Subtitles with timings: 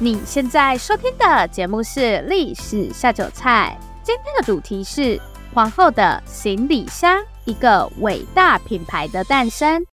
[0.00, 5.20] 你现在收听的节目是《历史下酒菜》，今天的主题是
[5.54, 9.86] 皇后的行李箱，一个伟大品牌的诞生。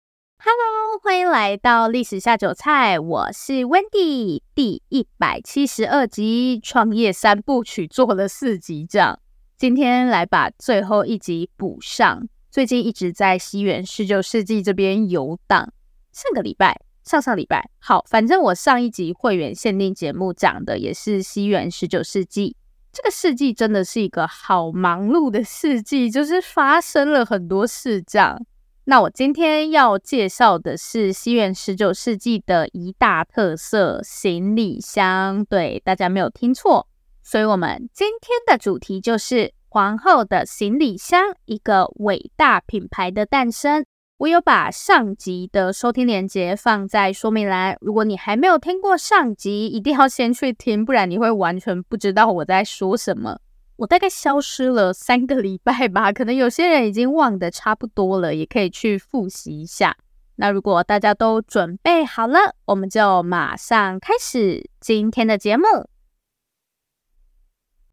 [0.41, 4.41] Hello，欢迎来到历史下酒菜，我是 Wendy。
[4.55, 9.19] 第一百七十二集创业三部曲做了四集这样，
[9.57, 12.25] 今天来把最后一集补上。
[12.49, 15.73] 最近一直在西元十九世纪这边游荡，
[16.13, 16.79] 上个礼拜、
[17.09, 22.55] 上上礼拜，好，反正我上一集会员限定节目讲的也是西元十九世纪。
[22.91, 28.39] 这个世纪真的是一个好忙碌的世纪，就是发生了很多事这样。
[28.83, 35.43] 那我今天要介绍的是西元十九世纪的一大特色——行李箱。
[35.45, 36.87] 对，大家没有听错。
[37.23, 43.83] 所以，我们今天的主题就是皇后的行李箱，一个伟大品牌的诞生。
[44.19, 47.77] 我有把上集的收听链接放在说明栏。
[47.79, 53.39] 如果你还没有听过上集，一定要先去听，不然你会完全不知道我在说什么。
[53.77, 59.95] 我大概消失了三个礼拜吧，可能有些人已经忘得差不多了，也可以去复习一下。
[60.35, 65.63] 那如果大家都准备好了，我们就马上开始今天的节目。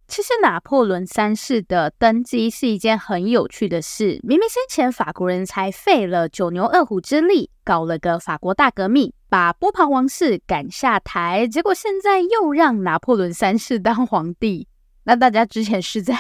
[0.08, 14.68] 其实拿破仑三世的登基是一件很有趣的事，明明先前法国人才费了九牛二虎之力搞了个法国大革命，把波旁王室赶下台，结果现在又让拿破仑三世当皇帝。
[15.04, 16.14] 那大家之前是在，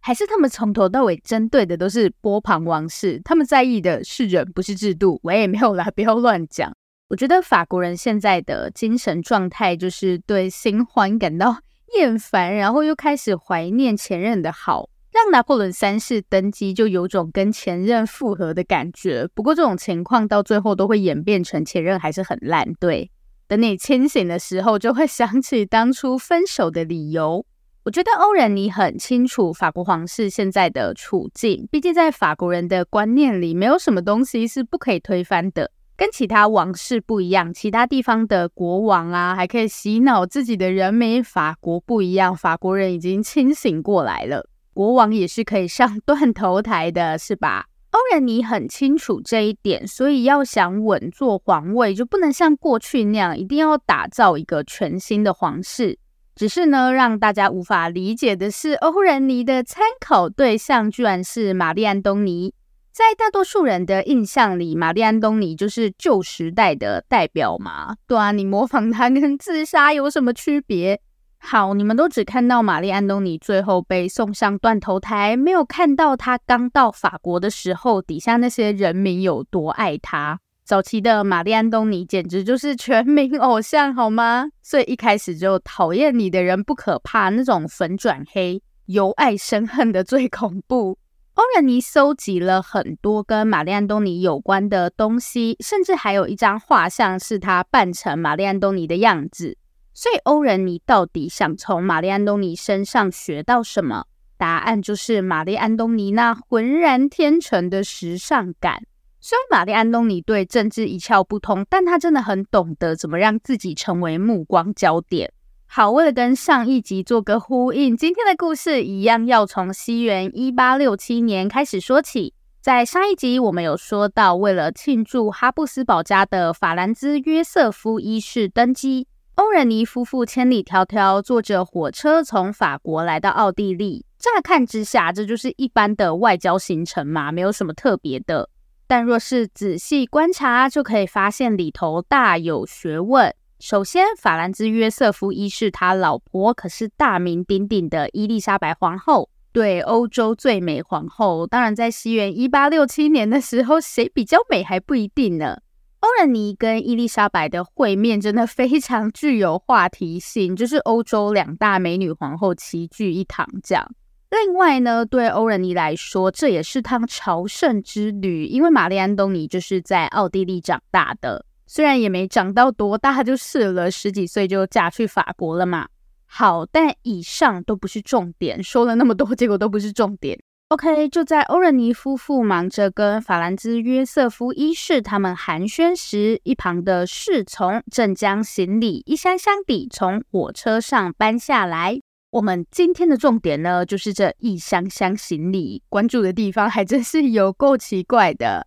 [0.00, 3.20] 还是他们从头到尾针对的都是波旁王室？
[3.24, 5.20] 他们在意的是人，不是制度。
[5.22, 6.72] 我也没有啦，不要乱讲。
[7.08, 11.56] 我觉得法国人现在的精神状态就是对新欢感到
[11.96, 19.28] 厌烦，然后又开始怀念前任的好，让拿破仑三世登基就有种跟前任复合的感觉。
[19.34, 22.72] 不过这种情况到最后都会演变成前任还是很烂。
[22.78, 23.10] 对，
[23.46, 27.44] 等你清醒的时候，就会想起当初分手的理由。
[27.84, 35.70] 我觉得欧仁妮很清楚法国皇室现在的处境，毕竟在法国人的观念里，没有什么东西是不可以推翻的。
[35.98, 41.24] 跟其他王室不一样，其他地方的国王啊，还可以洗脑自己的人民。
[41.24, 47.66] 法国不一样，法国人已经清醒过来了，国王也是可以上断头台的，是吧？
[47.90, 55.98] 欧仁尼很清楚这一点，所以要想稳坐皇位，就不能像过去那样，一定要打造一个全新的皇室。
[56.36, 62.54] 只是呢，让大家无法理解的是，欧仁尼的参考对象居然是玛丽安东尼。
[62.98, 67.94] 在大多数人的印象里，玛丽安东尼就是旧时代的代表嘛。
[68.08, 71.00] 对啊，你模仿他跟自杀有什么区别？
[71.38, 80.40] 好，你们都只看到玛丽安东尼最后被送上断头台，没有看到他刚到法国的时候，底下那些人民有多爱他。
[80.64, 84.48] 早期的玛丽安东尼简直就是全民偶像，好吗？
[84.60, 90.98] 所以一开始就讨厌你的人不可怕，那种粉转黑、由爱生恨的最恐怖。
[91.38, 99.56] 欧仁妮搜集了很多跟玛丽安东尼有关的东西，甚至还有一张画像是他扮成玛丽安东尼的样子。
[99.94, 104.06] 所以欧仁妮到底想从玛丽安东尼身上学到什么？
[104.36, 108.82] 答案就是玛丽安东尼那浑然天成的时尚感。
[109.20, 115.32] 虽然玛丽安东尼对政治一窍不通，但她真的很懂得怎么让自己成为目光焦点。
[115.70, 122.32] 好，为了跟上一集做个呼应，今天的故事一样要从西元一八六七年开始说起。
[122.62, 134.06] 在上一集我们有说到，为了庆祝哈布斯堡家的法兰兹约瑟夫一世登基，欧仁尼夫妇千里迢迢坐着火车从法国来到奥地利。
[134.18, 138.48] 乍看之下，这就是一般的外交行程嘛，没有什么特别的。
[138.86, 143.32] 但若是仔细观察，就可以发现里头大有学问。
[143.60, 151.44] 首先，法兰兹约瑟夫一世他老婆可是大名鼎鼎的伊丽莎白皇后，对，欧洲最美皇后。
[151.44, 155.58] 当然，在西元一八六七年的时候，谁比较美还不一定呢。
[155.98, 163.90] 欧仁妮跟伊丽莎白的会面真的非常具有话题性，就是欧洲两大美女皇后齐聚一堂这样。
[164.30, 175.86] 另外呢，对欧仁妮来说，这也是趟朝圣之旅，因为玛丽安东尼就是在奥地利长大的，虽然也没长到多大，就是了，十几岁就嫁去法国了嘛。
[176.24, 180.38] 好，但以上都不是重点，说了那么多， 结果都不是重点。
[180.68, 191.98] OK，就在欧仁妮夫妇忙着跟法兰兹约瑟夫一世他们寒暄时，一旁的侍从正将行李一箱箱地从火车上搬下来。
[192.30, 198.66] 我们今天的重点呢，就是这一箱箱行李，关注的地方还真是有够奇怪的。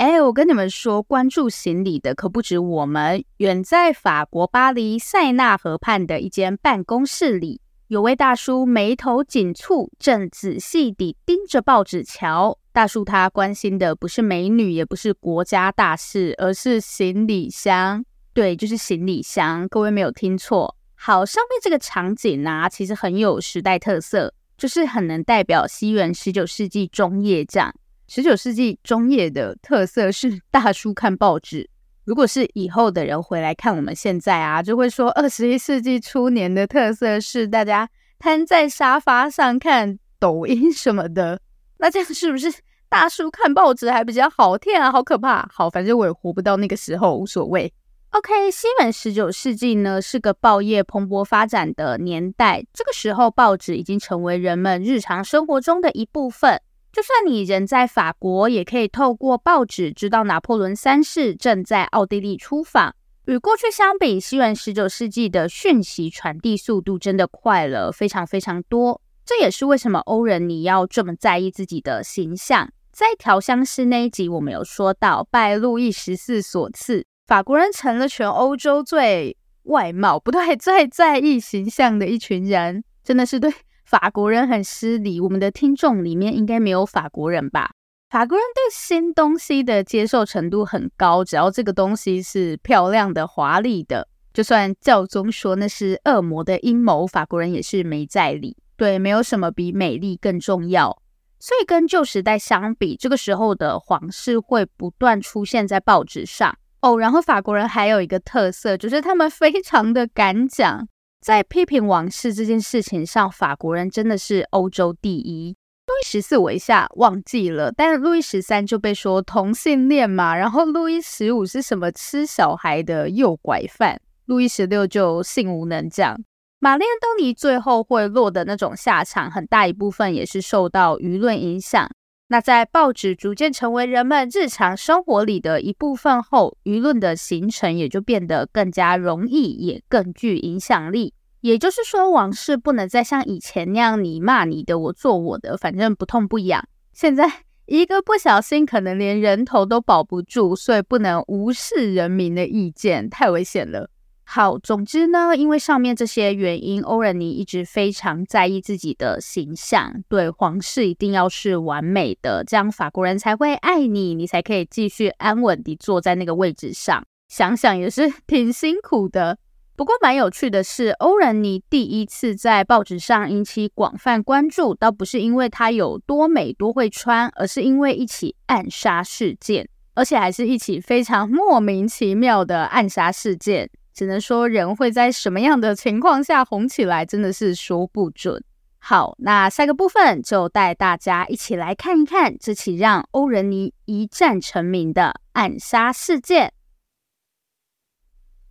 [0.00, 7.60] 哎，我跟你们说，关注行李的可不止我们，远在法国巴黎塞纳河畔的一间办公室里。
[7.88, 12.56] 有位大叔眉头紧蹙，正仔细地盯着报纸瞧。
[12.72, 18.02] 大叔他关心的不是美女，也不是国家大事，而是行李箱。
[18.32, 19.68] 对，就是行李箱。
[19.68, 20.74] 各位没有听错。
[20.94, 27.74] 好，上面这个场景啊，其实很有时代特色，就是很能代表西元十九世纪中叶这样。
[28.12, 31.70] 十九世纪中叶的特色是 大叔看报纸。
[32.02, 41.40] 如果是以后的人回来看我们现在啊，就会说二十一世纪初年的特色是大家瘫在沙发上看抖音什么的。
[41.78, 42.52] 那这样是不是
[42.90, 44.58] 大叔看报纸还比较好？
[44.58, 45.48] 天啊，好可怕！
[45.48, 47.72] 好，反正我也活不到那个时候，无所谓。
[48.10, 56.60] OK，西元十九世纪呢是个报业蓬勃发展的年代，这个时候报纸已经成为人们日常生活中的一部分。
[56.92, 62.94] 就算你人在法国，也可以透过报纸知道拿破仑三世正在奥地利出访。
[63.26, 69.00] 与过去相比，西元十九世纪的讯息传递速度真的快了非常非常多。
[69.24, 72.68] 这也是为什么欧人你要这么在意自己的形象。
[72.90, 83.52] 在调香师那一集，我们有说到，拜路易十四所赐，法国人成了全欧洲最外貌不对，最在意形象的一群人，真的是对。
[83.90, 87.72] 法国人很失礼，我们的听众里面应该没有法国人吧？
[88.08, 98.56] 法国人对新东西的接受程度很高，只要这个东西是漂亮的、华丽的，就算教宗说那是恶魔的阴谋，法国人也是没在理。
[98.76, 100.96] 对，没有什么比美丽更重要。
[101.40, 106.96] 所以跟旧时代相比，这个时候的皇室会不断出现在报纸上哦。
[106.96, 110.86] 然后法国人还有一个特色，就是他们非常的敢讲。
[111.20, 115.54] 在批评王室这件事情上，法国人真的是欧洲第一。
[115.86, 126.16] 路易十四我一下忘记了，但路易十三就被说同性恋嘛，然后路易十五是什么吃小孩的诱拐犯，路易十六就性无能这样。
[126.58, 131.90] 玛丽安东尼最后会落的那种下场，很大一部分也是受到舆论影响。
[132.32, 141.12] 那在报纸逐渐成为人们日常生活里的一部分后，舆论的形成也就变得更加容易，也更具影响力。
[141.40, 146.64] 也就是说，往事不能再像以前那样你骂你的，我做我的，反正不痛不痒。
[146.92, 147.28] 现在
[147.66, 153.90] 一个不小心，可能连人头都保不住，所以不能无视人民的意见，太危险了。
[154.32, 167.02] 好，总之呢，因为上面这些原因，欧仁妮一直非常在意自己的形象，对皇室一定要是完美的，这样法国人才会爱你，你才可以继续安稳地坐在那个位置上。
[167.28, 169.36] 想想也是 挺辛苦的。
[169.74, 183.68] 不过蛮有趣的是，欧仁妮第一次在报纸上引起广泛关注，倒不是因为她有多美多会穿，而是因为一起暗杀事件，而且还是一起非常莫名其妙的暗杀事件。
[184.00, 188.42] 只能说人会在什么样的情况下红起来，真的是说不准。
[188.78, 196.54] 好，那下个部分就带大家一起来看一看这起让欧仁妮一战成名的暗杀事件。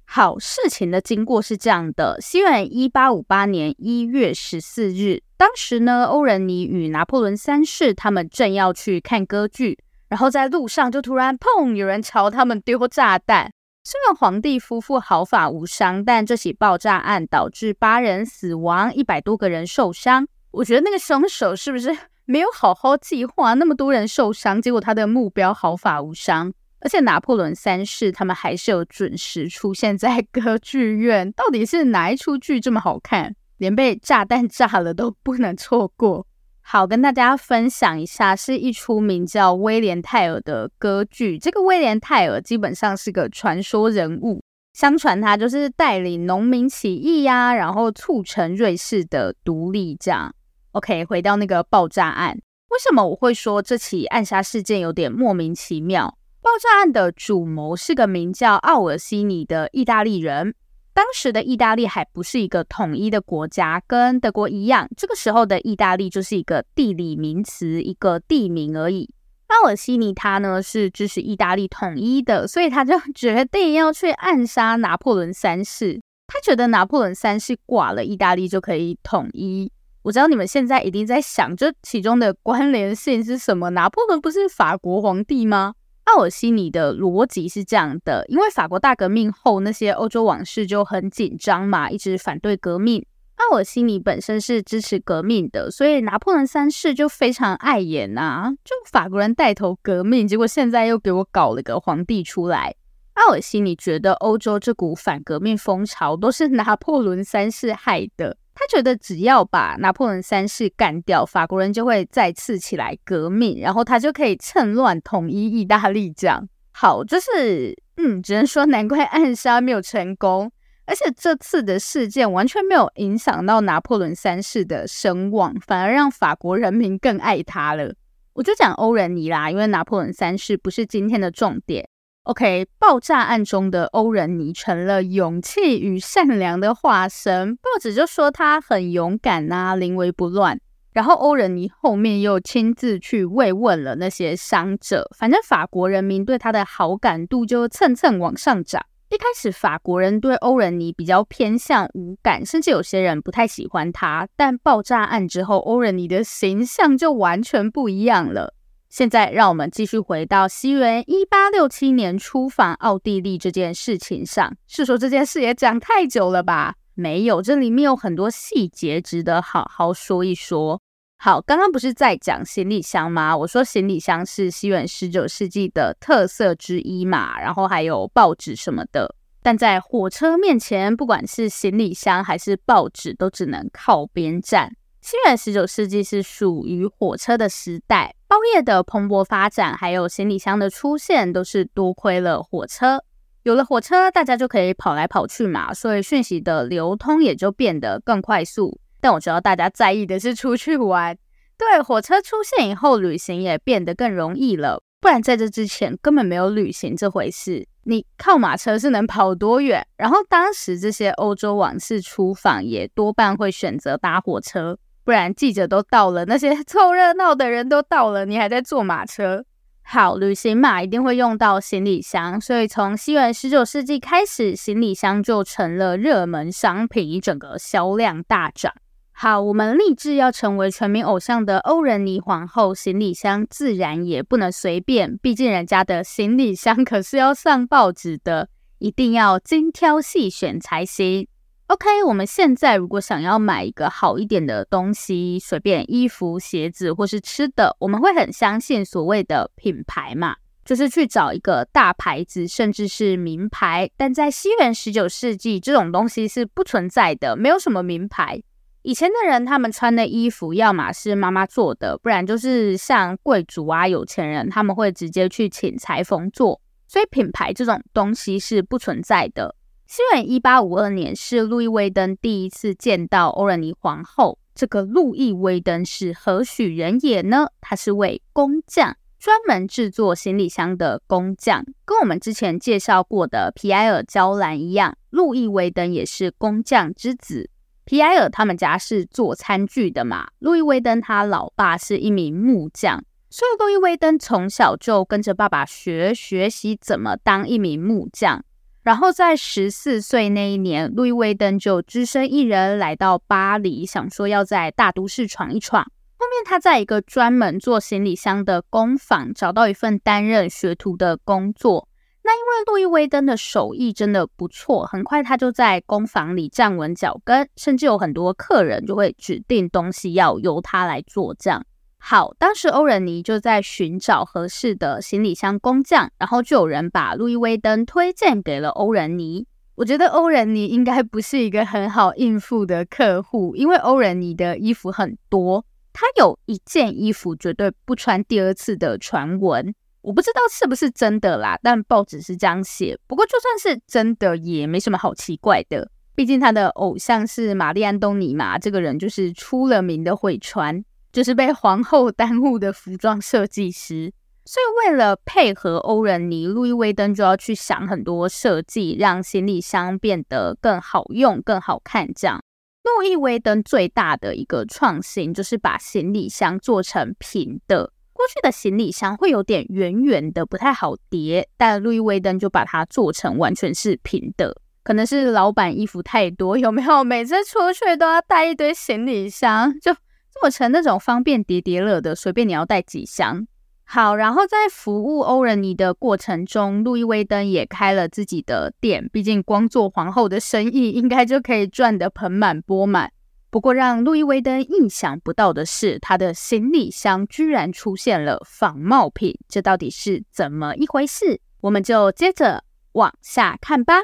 [0.05, 9.79] 好，事情的经过是这样的：西元一八五八年一月十四日，当时呢，欧仁妮与拿破仑三世他们正要去看歌剧，
[10.09, 13.51] 然后在路上就突然砰，有人朝他们丢炸弹。
[13.91, 20.27] 虽然皇帝夫妇毫发无伤，但这起爆炸案导致八人死亡，一百多个人受伤。
[20.51, 23.55] 我觉得那个凶手是不是没有好好计划？
[23.55, 26.53] 那么多人受伤，结果他的目标毫发无伤。
[26.81, 31.31] 而且拿破仑三世他们还是有准时出现在歌剧院。
[31.31, 36.27] 到底是哪一出剧这么好看，连被炸弹炸了都不能错过？
[36.71, 41.39] 好，跟大家分享一下，是一出名叫威廉泰尔的歌剧。
[41.39, 44.39] 这个威廉泰尔基本上是个传说人物，
[44.73, 49.97] 相传他就是带领农民起义呀、然后促成瑞士的独立。
[49.99, 50.31] 这样
[50.73, 52.37] ，OK，回到那个爆炸案，
[52.69, 56.19] 为什么我会说这起暗杀事件有点莫名其妙？
[56.39, 60.53] 爆炸案的主谋是个名叫奥尔西尼的意大利人。
[60.93, 64.89] 当时的意大利还不是一个统一的国家，跟德国一样。
[64.97, 69.09] 这个时候的意大利就是一个地理名词，一个地名而已。
[69.47, 75.99] 奥尔西尼他呢是支持意大利统一的，所以他就决定要去暗杀拿破仑三世。
[76.27, 79.71] 他觉得拿破仑三世挂了，意大利就可以统一。
[80.03, 83.71] 我知道你们现在一定在想，这其中的关联性是什么？
[83.71, 85.73] 拿破仑不是法国皇帝吗？
[86.09, 93.05] 奥尔西尼的逻辑是这样的：因为法国大革命后，那些欧洲王室就很紧张嘛，一直反对革命。
[93.35, 102.73] 奥尔西尼本身是支持革命的，所以拿破仑三世就非常碍眼呐，就法国人带头革命，结果现在又给我搞了个皇帝出来。
[103.13, 108.35] 奥尔西尼觉得欧洲这股反革命风潮都是 拿破仑三世害的。
[108.59, 116.11] 他觉得只要把拿破仑三世干掉，法国人就会再次起来革命，然后他就可以趁乱统一意大利。
[116.11, 120.51] 这样好，就是嗯，只能说难怪暗杀没有成功，
[120.85, 127.93] 而且这次的事件完全没有影响到拿破仑三世的声望，反而让法国人民更爱他了。
[128.33, 131.87] 我就讲欧仁尼啦，因为拿破仑三世不是今天的重点。
[132.29, 137.55] OK，爆炸案中的欧仁妮成了勇气与善良的化身。
[137.55, 140.59] 报纸就说他很勇敢呐、啊，临危不乱。
[140.93, 145.09] 然后欧仁妮后面又亲自去慰问了那些伤者。
[145.17, 148.85] 反正法国人民对他的好感度就蹭蹭往上涨。
[149.09, 154.27] 一开始法国人对欧仁妮比较偏向无感，甚至有些人不太喜欢他。
[154.35, 158.53] 但爆炸案之后，欧仁妮的形象就完全不一样了。
[158.89, 164.51] 现在让我们继续回到西元一八六七年出访奥地利这件事情上。
[164.67, 166.73] 是说这件事也讲太久了吧？
[166.95, 170.81] 没有，这里面有很多细节值得好好说一说。
[171.17, 173.35] 好，刚刚不是在讲行李箱吗？
[173.37, 179.15] 我说行李箱是西元十九世纪的特色之一嘛，然后还有报纸什么的。
[179.41, 184.73] 但在火车面前，不管是行李箱还是报纸，都只能靠边站。
[185.01, 188.15] 西元十九世纪是属于火车的时代。
[188.27, 193.03] 包夜的蓬勃发展，还有行李箱的出现，都是多亏了火车。
[193.43, 198.79] 有了火车，大家就可以跑来跑去嘛，所以讯息的流通也就变得更快速。
[199.01, 201.17] 但我知道大家在意的是出去玩。
[201.57, 204.83] 对，火车出现以后，旅行也变得更容易了。
[205.01, 207.65] 不然在这之前根本没有旅行这回事。
[207.85, 209.87] 你靠马车是能跑多远？
[209.97, 214.77] 然后当时这些欧洲王室出访，也多半会选择搭火车。
[215.09, 219.43] 不然记者都到了，那些凑热闹的人都到了，你还在坐马车？
[219.81, 228.71] 好，旅行嘛，一定会用到行李箱，所以从西元十九世纪开始，行李箱就成了热门商品，一整个销量大涨。
[229.11, 241.27] 好，我们立志要成为全民偶像的欧仁妮皇后，行李箱自然也不能随便，毕竟人家的行李箱可是要上报纸的，一定要精挑细选才行。
[241.69, 250.35] OK，我们现在如果想要买一个好一点的东西，随便衣服、鞋子或是吃的，我们会很相信所谓的品牌嘛，
[250.65, 253.87] 就是去找一个大牌子，甚至是名牌。
[253.95, 258.41] 但在西元十九世纪，这种东西是不存在的，没有什么名牌。
[258.81, 266.59] 以前的人他们穿的衣服，要么是妈妈做的，不然就是像贵族啊、有钱人，他们会直接去请裁缝做。
[266.87, 269.53] 所以品牌这种东西是不存在的。
[269.91, 274.37] 西元一八五二年是路易威登第一次见到欧仁妮皇后。
[274.53, 277.47] 这个路易威登是何许人也呢？
[277.59, 284.95] 他是位工匠，专门制作行李箱的工匠，跟我们之前介绍过的皮埃尔娇兰一样。
[285.09, 287.49] 路易威登也是工匠之子。
[287.83, 298.45] 皮埃尔他们家是做餐具的嘛，路易威登他老爸是一名木匠，所以路易威登从小就跟着爸爸学学习怎么当一名木匠。
[298.89, 305.83] 然后在十四岁那一年，路易威登就只身一人来到巴黎，想说要在大都市闯一闯。
[305.83, 311.87] 后面他在一个专门做行李箱的工坊找到一份担任学徒的工作。
[312.23, 321.63] 那因为路易威登的手艺真的不错，很快他就在工坊里站稳脚跟，甚至有很多客人就会指定东西要由他来做这样。
[322.01, 329.45] 好，当时欧仁尼就在寻找合适的行李箱工匠，然后就有人把路易威登推荐给了欧仁尼。
[329.75, 335.63] 我觉得欧仁尼应该不是一个很好应付的客户，因为欧仁尼的衣服很多，
[335.93, 339.73] 他有一件衣服绝对不穿第二次的传闻。
[340.01, 342.97] 我不知道是不是真的啦，但报纸是这样写。
[343.07, 350.83] 不过就算是真的，也没什么好奇怪的，毕竟他的偶像是玛丽安东尼嘛，这个人就是出了名的会穿。
[351.11, 354.13] 就是被皇后耽误的服装设计师，
[354.45, 362.07] 所以为了配合欧仁妮，路易威登就要去想很多设计，让行李箱变得更好用、更好看。
[362.13, 362.41] 这样，
[362.83, 367.91] 路易威登最大的一个创新就是把行李箱做成平的。
[368.13, 374.55] 过去的行李箱会有点圆圆的，不太好叠，但路易威登就把它做成完全是平的。
[374.83, 377.03] 可能是老板衣服太多，有没有？
[377.03, 379.95] 每次出去都要带一堆行李箱，就
[380.41, 383.45] 做成那种方便叠叠乐的，随便你要带几箱。
[383.83, 389.09] 好，然后在服务欧仁妮的过程中，路易威登也开了自己的店。
[389.11, 393.11] 毕竟光做皇后的生意，应该就可以赚得盆满钵满。
[393.49, 401.41] 不过让路易威登意想不到的是，他的行李箱居然出现了仿冒品，这到底是怎么一回事？
[401.61, 404.03] 我们就接着往下看吧。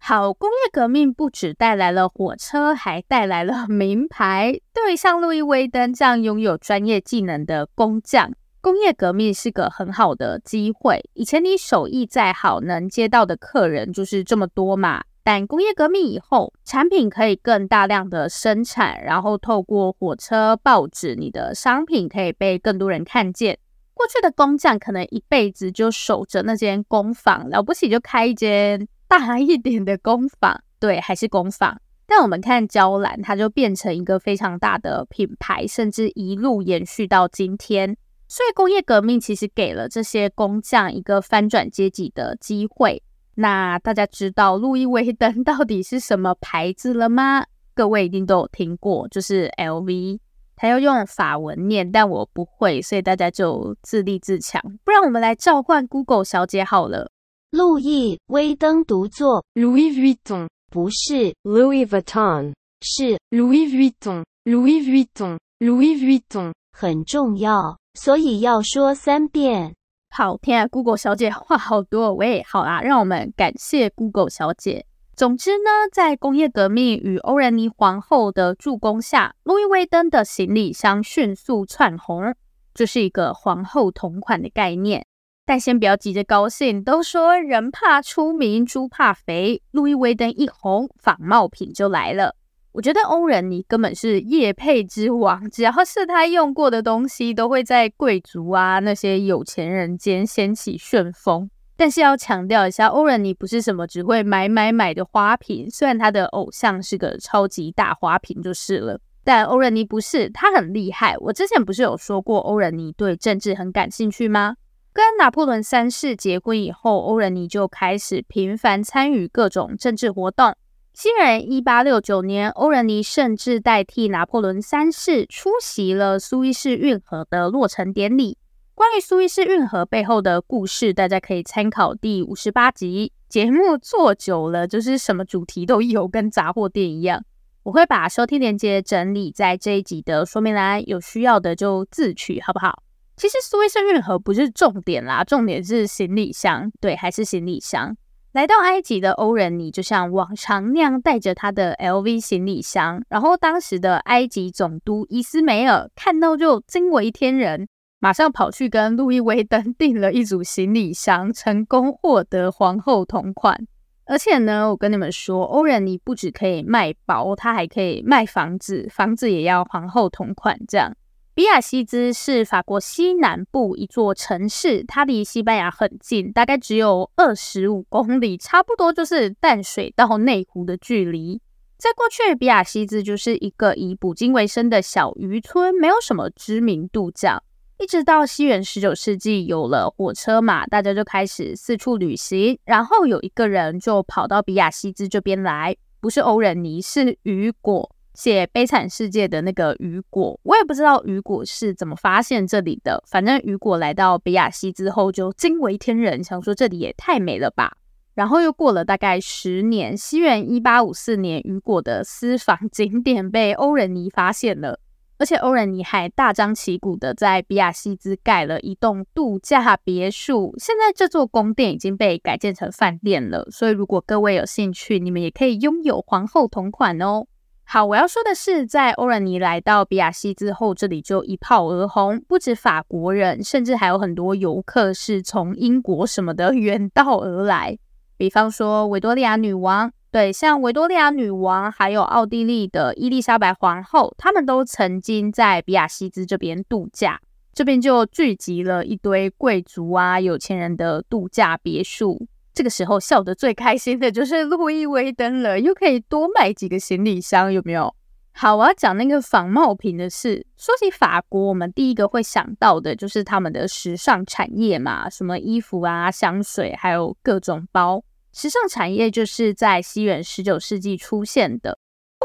[0.00, 4.58] 好，工业革命不只带来了火车，还带来了 名牌。
[4.72, 11.04] 对于像路易威登这样拥有专业技能的工匠，工业革命是个很好的机会。
[11.12, 15.02] 以前你手艺再好，能接到的客人就是这么多嘛。
[15.22, 23.58] 但工业革命以后，产品可以更大量的生产，然后透过火车、报纸，你的商品可以被更多人看见。
[23.92, 28.88] 过去的工匠可能一辈子就守着那间工坊，了不起就开一间。
[29.08, 31.80] 大一点的工坊，对，还是工坊。
[32.06, 37.96] 但我们看娇兰，它就变成一个非常大的品牌，甚至一路延续到今天。
[38.28, 43.02] 所以工业革命其实给了这些工匠一个翻转阶级的机会。
[43.34, 47.44] 那大家知道路易威登到底是什么牌子了吗？
[47.74, 50.18] 各位一定都有听过，就是 LV。
[50.56, 54.60] 它要用法文念，但我不会，所以大家就自立自强。
[54.84, 57.10] 不然我们来召唤 Google 小姐好了。
[57.50, 61.34] 路易威登读作 Louis Vuitton，不是。
[61.42, 62.52] Louis Vuitton，
[62.82, 63.18] 是。
[63.30, 69.74] Louis Vuitton，Louis Vuitton，Louis Vuitton，很重要，所以要说三遍。
[70.10, 74.84] 好，天啊，Google 小姐话好多，喂，好啦，让我们感谢 Google 小姐。
[75.16, 82.34] 总之呢，在工业革命与欧仁妮皇后的助攻下，路易威登的行李箱迅速窜红，
[82.74, 85.06] 这是一个皇后同款的概念。
[85.48, 89.62] 但先不要急着高兴，都说人怕出名，猪怕肥。
[89.70, 92.36] 路易威登一红，仿冒品就来了。
[92.72, 101.48] 我觉得欧仁尼根本是业配之王，只要是他用过的东西，都会在贵族啊那些有钱人间掀起旋风。
[101.78, 111.16] 但是要强调一下，欧仁尼不是什么只会买买买的花瓶，虽然他的偶像是个超级大花瓶就是了，但欧仁尼不是，他很厉害。
[111.20, 114.56] 我之前不是有说过，欧仁尼对政治很感兴趣吗？
[114.98, 120.56] 跟拿破仑三世结婚以后，欧仁妮就开始频繁参与各种政治活动。
[120.92, 128.38] 西元一八六九年，欧仁妮甚至代替拿破仑三世出席了苏伊士运河的落成典礼。
[128.74, 133.12] 关于苏伊士运河背后的故事，大家可以参考第五十八集。
[133.28, 137.22] 节目做久了，就是什么主题都有，跟杂货店一样。
[137.62, 142.82] 我会把收听链接整理在这一集的说明栏，有需要的就自取，好不好？
[143.18, 146.70] 其实苏伊士运河不是重点啦，重点是行李箱。
[146.80, 147.96] 对，还是行李箱。
[148.32, 157.66] 来到埃及的欧仁尼就像往常那样带着他的 LV 行李箱，然后当时的埃及总督伊斯梅尔看到就惊为天人，
[157.98, 163.66] 马上跑去跟路易威登订了一组行李箱，成功获得皇后同款。
[164.04, 170.94] 而且呢，我跟你们说，欧仁尼不只可以卖包，他还可以卖房子，房子也要皇后同款这样。
[171.38, 181.40] 比亚西兹是法国西南部一座城市，它离西班牙很近，大概只有二十五公里，差不多就是淡水到内湖的距离。
[181.76, 187.08] 在过去，比亚西兹就是一个以捕鲸为生的小渔村，没有什么知名度。
[187.12, 187.40] 这样，
[187.78, 197.94] 一直到西元十九世纪有了火车嘛，大家就开始四处旅行，然后有一个人就跑到比亚西兹这边来，不是欧仁尼，是雨果。
[198.18, 203.00] 写《悲惨世界》的那个雨果，我也不知道雨果是怎么发现这里的。
[203.06, 207.76] 反正雨果来到比亚希之后就惊为天人，想说这里也太美了吧。
[208.16, 214.80] 然后又过了大概十年，西元一八五四年，雨果的私房 景点被欧仁妮发现了，
[215.18, 220.56] 而且欧仁妮还大张旗鼓的在比亚希兹盖了一栋度假别墅。
[220.58, 227.28] 现在这座宫殿已经被改建成饭店了，所以如果各位有兴趣，你们也可以拥有皇后同款哦。
[227.70, 232.18] 好，我要说的是，在欧仁妮来到比亚希之后，这里就一炮而红。
[232.26, 237.76] 不止法国人，甚至还有很多游客是从英国什么的 远道而来。
[238.16, 247.20] 比方说维多利亚女王，对，像维多利亚女王，还有奥地利的伊丽莎白皇后，他们都曾经在比亚希兹这边度假。
[247.52, 252.26] 这边就聚集了一堆贵族啊、有钱人的度假别墅。
[252.58, 257.94] 这个时候笑得最开心的就是路易威登了，又可以多买几个行李箱，有没有？
[258.32, 260.44] 好，我要讲那个仿冒品的事。
[260.56, 268.02] 说起法国，我们第一个会想到的就是他们的时尚产业嘛，什么衣服啊、香水，还有各种包。
[268.32, 271.78] 时尚产业就是在西元十九世纪出现的。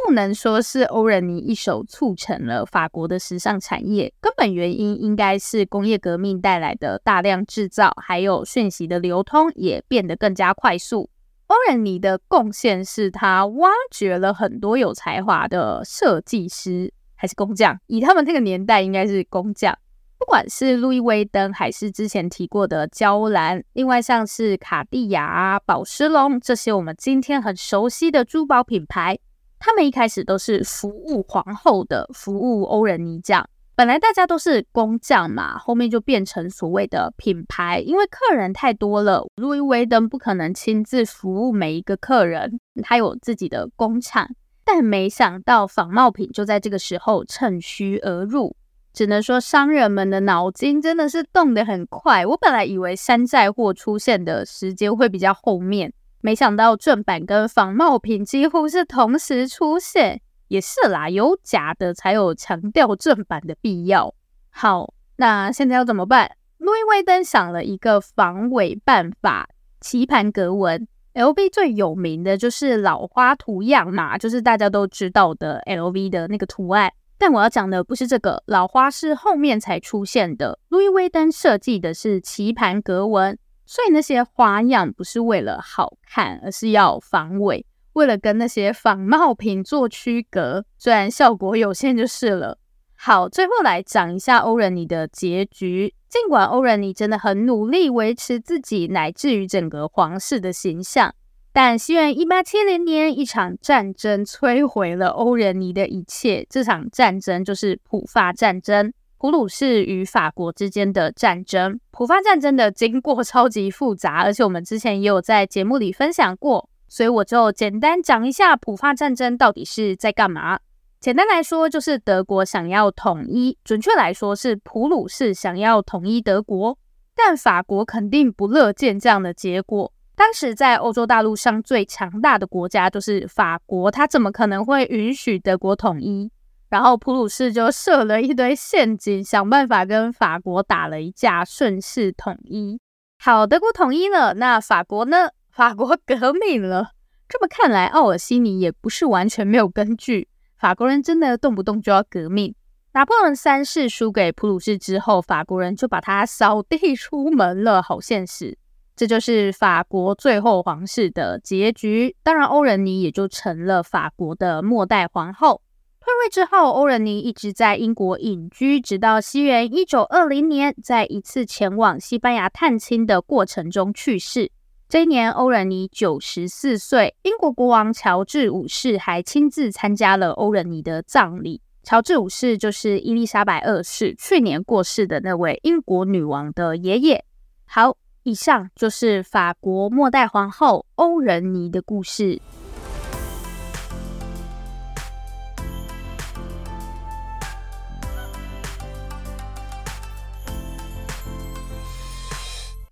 [0.06, 11.10] 不能说是欧仁尼一手促成了法国的时尚产业，根本原因应该是工业革命带来的大量制造，还有讯息的流通也变得更加快速。
[11.47, 17.77] 欧仁尼的贡献是他挖掘了很多有才华的设计师，还是工匠？
[17.88, 19.77] 以他们那个年代，应该是工匠。
[20.17, 29.19] 不管是路易威登，还是之前提过的娇兰，另外像是卡地亚、宝诗龙这些我们今天很熟悉的珠宝品牌。
[29.65, 33.47] 他们一开始都是服务皇后的，服务欧仁妮这样。
[33.78, 44.30] 本来大家都是工匠嘛，后面就变成所谓的品牌，因为客人太多了，路易威登不可能亲自服务每一个客人，他有自己的工厂。
[44.65, 48.54] 但没想到仿冒品就在这个时候趁虚而入，
[48.91, 52.26] 只能说商人们的脑筋真的是动得很快。
[52.26, 55.93] 我本来以为山寨货出现的时间会比较后面。
[56.25, 64.15] 没想到正版跟仿冒品几乎是同时出现，也是啦，有假的才有强调正版的必要。
[64.49, 66.31] 好，那现在要怎么办？
[66.59, 69.49] 路易威登想了一个防伪办法：
[69.81, 70.88] 棋盘格纹。
[71.13, 76.93] LV 最有名的就是老花图样嘛，就是大家都知道的 LV 的那个图案。
[77.17, 80.57] 但我要讲的不是这个，老花是后面才出现的。
[80.69, 83.38] 路易威登设计的是棋盘格纹。
[83.65, 90.65] 所以那些花样不是为了好看，而是要防伪，为了跟那些仿冒品做区隔。
[90.78, 92.58] 虽然效果有限就是了。
[92.95, 95.93] 好，最后来讲一下欧仁妮的结局。
[96.08, 101.15] 尽管欧仁妮真的很努力维持自己乃至于整个皇室的形象，
[101.52, 106.45] 但西元一八七零年一场战争摧毁了欧仁妮的一切。
[106.49, 108.93] 这场战争就是普法战争。
[109.23, 120.59] 普鲁士与法国之间的战争，普法战争的经过超级复杂，而且我们之前也有在节目里分享过，所以我就简单讲一下普法战争到底是在干嘛。
[120.99, 126.77] 简单来说，就是德国想要统一，准确来说是普鲁士想要统一德国，
[127.15, 129.89] 但法国肯定不乐见这样的结果。
[130.17, 136.29] 当时在欧洲大陆上最强大的国家就是法国，他怎么可能会允许德国统一？
[136.73, 142.79] 然后普鲁士就设了一堆陷阱，想办法跟法国打了一架，顺势统一。
[143.19, 145.29] 好，德国统一了，那法国呢？
[145.51, 146.89] 法国革命了。
[147.29, 150.27] 这么看来，奥尔西尼也不是完全没有根据。
[150.57, 152.55] 法国人真的动不动就要革命。
[152.93, 158.57] 拿破仑三世输给普鲁士之后，法国人就把他扫地出门了，好现实。
[158.95, 162.15] 这就是法国最后皇室的结局。
[162.23, 165.62] 当然，欧仁妮也就成了法国的末代皇后。
[166.03, 174.51] 退位之后，欧仁妮一直在英国隐居，直到西元一九二零年，在一次前往西班牙探亲的过程中去世。
[174.89, 177.15] 这一年，欧仁妮九十四岁。
[177.23, 181.61] 英国国王乔治五世还亲自参加了欧仁妮的葬礼。
[181.83, 187.23] 乔治五世就是伊丽莎白二世，去年过世的那位英国女王的爷爷。
[187.63, 192.41] 好，以上就是法国末代皇后欧仁妮的故事。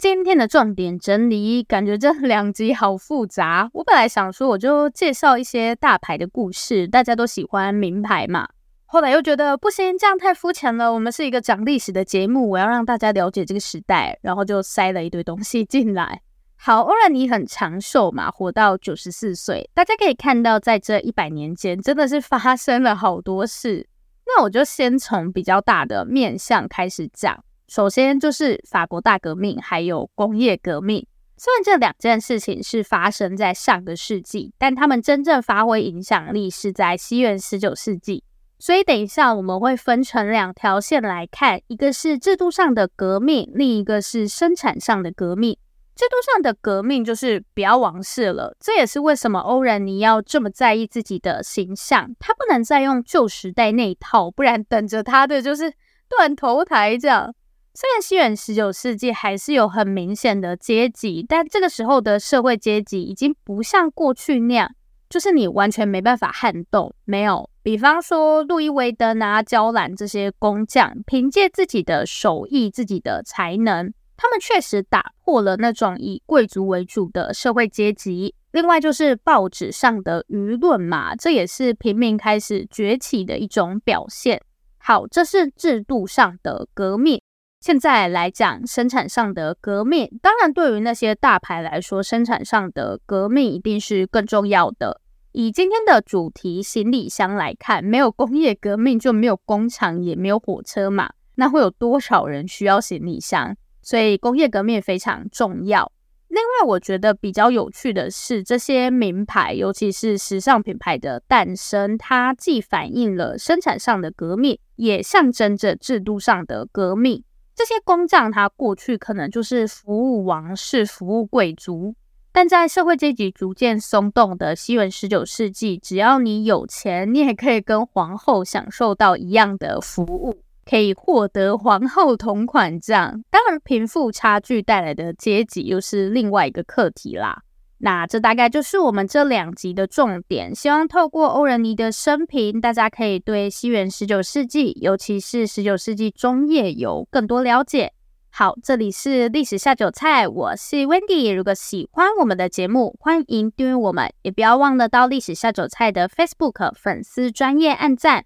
[0.01, 3.69] 今天的重点整理，感觉这两集好复杂。
[3.71, 8.49] 我本来想说，我就介绍一些大牌的故事，大家都喜欢名牌嘛。
[8.87, 10.91] 后来又觉得不行，这样太肤浅了。
[10.91, 16.23] 我们是一个讲历史的节目，我要让大家了解这个时代，然后就塞了一堆东西进来。
[16.55, 19.69] 好，欧仁妮很长寿嘛，活到九十四岁。
[19.75, 23.87] 大家可以看到，在这一百年间，真的是发生了好多事。
[24.25, 27.43] 那我就先从比较大的面向开始讲。
[27.71, 31.07] 首先就是法国大革命，还有工业革命。
[31.37, 38.25] 虽然这两件事情是发生在上个世纪，但他们真正发挥影响力是在西元十九世纪。
[38.59, 45.57] 所以等一下我们会分成两条线来看，一个是制度上的革命，另一个是生产上的革命。
[45.95, 55.73] 制度上的革命就是不要王室了，这也是为什么欧仁尼要这么在意自己的形象，他不能再用旧时代那一套，不然等着他的就是
[56.09, 57.33] 断头台这样。
[57.73, 64.75] 虽然西元十九世纪还是有很明显的阶级，但这个时候的社会阶级已经不像过去那样，
[65.09, 66.93] 就是你完全没办法撼动。
[67.05, 78.35] 没有，比方说路易威登啊、娇兰这些工匠，凭借自己的手艺、自己的才能，他们确实打破了那种以贵族为主的社会阶级。
[78.51, 84.41] 另外就是报纸上的舆论嘛，这也是平民开始崛起的一种表现。
[84.77, 87.21] 好，这是制度上的革命。
[87.61, 94.99] 现在来讲生产上的革命，当然对于那些大牌来说，生产上的革命一定是更重要的。
[95.33, 103.55] 以今天的主题行李箱来看，没有工业革命就没有工厂，也没有火车嘛，那会有多少人需要行李箱？
[103.83, 105.91] 所以工业革命非常重要。
[106.29, 117.23] 另外，我觉得比较有趣的是，这些名牌，尤其是时尚品牌的诞生，它既反映了生产上的革命，也象征着制度上的革命。
[117.61, 121.93] 这些工匠，他过去可能就是服务王室、服务贵族，
[122.31, 133.23] 但在社会阶级逐渐松动的西元十九世纪，只要你有钱，你也可以跟皇后享受到一样的服务，可以获得皇后同款账。
[133.29, 137.43] 当然，贫富差距带来的阶级又是另外一个课题啦。
[137.83, 140.53] 那这大概就是我们这两集的重点。
[140.53, 147.93] 希望透过欧仁妮的生平，大家可以对西元十九世纪，尤其是十九世纪中叶有更多了解。
[148.29, 151.33] 好，这里是历史下酒菜，我是 Wendy。
[151.33, 158.25] 如果喜欢我们的节目，欢迎订阅我们，也不要忘了到历史下酒菜的 Facebook 粉丝专业按赞。